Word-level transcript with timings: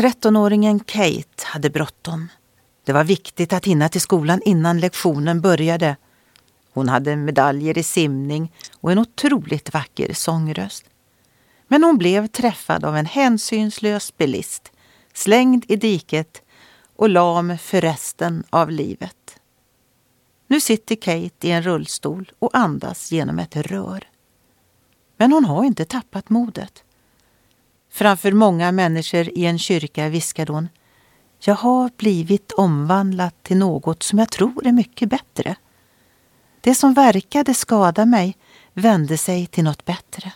13-åringen 0.00 0.80
Kate 0.84 1.44
hade 1.44 1.70
bråttom. 1.70 2.28
Det 2.84 2.92
var 2.92 3.04
viktigt 3.04 3.52
att 3.52 3.66
hinna 3.66 3.88
till 3.88 4.00
skolan 4.00 4.40
innan 4.44 4.80
lektionen 4.80 5.40
började. 5.40 5.96
Hon 6.72 6.88
hade 6.88 7.16
medaljer 7.16 7.78
i 7.78 7.82
simning 7.82 8.52
och 8.80 8.92
en 8.92 8.98
otroligt 8.98 9.74
vacker 9.74 10.12
sångröst. 10.14 10.84
Men 11.68 11.84
hon 11.84 11.98
blev 11.98 12.26
träffad 12.26 12.84
av 12.84 12.96
en 12.96 13.06
hänsynslös 13.06 14.16
bilist, 14.16 14.72
slängd 15.14 15.64
i 15.68 15.76
diket 15.76 16.42
och 16.96 17.08
lam 17.08 17.58
för 17.58 17.80
resten 17.80 18.44
av 18.50 18.70
livet. 18.70 19.40
Nu 20.46 20.60
sitter 20.60 20.96
Kate 20.96 21.48
i 21.48 21.50
en 21.50 21.62
rullstol 21.62 22.32
och 22.38 22.56
andas 22.56 23.12
genom 23.12 23.38
ett 23.38 23.56
rör. 23.56 24.08
Men 25.16 25.32
hon 25.32 25.44
har 25.44 25.64
inte 25.64 25.84
tappat 25.84 26.30
modet. 26.30 26.84
Framför 27.90 28.32
många 28.32 28.72
människor 28.72 29.28
i 29.38 29.46
en 29.46 29.58
kyrka 29.58 30.08
viskade 30.08 30.52
hon 30.52 30.68
Jag 31.40 31.54
har 31.54 31.90
blivit 31.96 32.52
omvandlad 32.52 33.32
till 33.42 33.56
något 33.56 34.02
som 34.02 34.18
jag 34.18 34.30
tror 34.30 34.66
är 34.66 34.72
mycket 34.72 35.08
bättre. 35.08 35.56
Det 36.60 36.74
som 36.74 36.94
verkade 36.94 37.54
skada 37.54 38.06
mig 38.06 38.36
vände 38.74 39.18
sig 39.18 39.46
till 39.46 39.64
något 39.64 39.84
bättre. 39.84 40.32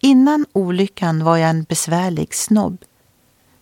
Innan 0.00 0.46
olyckan 0.52 1.24
var 1.24 1.36
jag 1.36 1.50
en 1.50 1.62
besvärlig 1.62 2.34
snobb. 2.34 2.84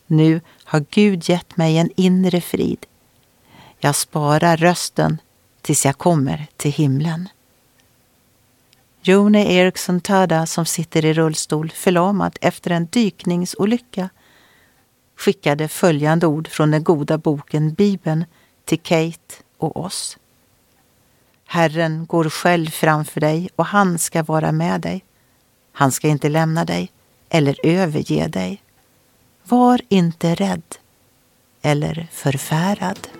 Nu 0.06 0.40
har 0.64 0.84
Gud 0.90 1.28
gett 1.28 1.56
mig 1.56 1.78
en 1.78 1.90
inre 1.96 2.40
frid. 2.40 2.86
Jag 3.78 3.96
sparar 3.96 4.56
rösten 4.56 5.20
tills 5.60 5.84
jag 5.84 5.98
kommer 5.98 6.46
till 6.56 6.72
himlen. 6.72 7.28
Jone 9.02 9.52
Eriksson 9.52 10.00
Tada 10.00 10.46
som 10.46 10.66
sitter 10.66 11.04
i 11.04 11.12
rullstol 11.12 11.70
förlamad 11.70 12.38
efter 12.40 12.70
en 12.70 12.86
dykningsolycka 12.86 14.08
skickade 15.16 15.68
följande 15.68 16.26
ord 16.26 16.48
från 16.48 16.70
den 16.70 16.84
goda 16.84 17.18
boken 17.18 17.74
Bibeln 17.74 18.24
till 18.64 18.80
Kate 18.80 19.34
och 19.58 19.76
oss. 19.76 20.18
Herren 21.46 22.06
går 22.06 22.30
själv 22.30 22.70
framför 22.70 23.20
dig 23.20 23.48
och 23.56 23.66
han 23.66 23.98
ska 23.98 24.22
vara 24.22 24.52
med 24.52 24.80
dig. 24.80 25.04
Han 25.72 25.92
ska 25.92 26.08
inte 26.08 26.28
lämna 26.28 26.64
dig 26.64 26.92
eller 27.28 27.66
överge 27.66 28.28
dig. 28.28 28.62
Var 29.44 29.80
inte 29.88 30.34
rädd 30.34 30.76
eller 31.62 32.08
förfärad. 32.12 33.19